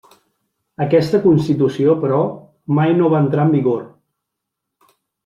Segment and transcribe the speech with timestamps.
[0.85, 2.21] Aquesta constitució, però,
[2.79, 3.85] mai no va entrar en vigor.